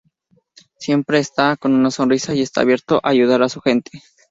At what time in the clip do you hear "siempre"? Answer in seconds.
0.79-1.19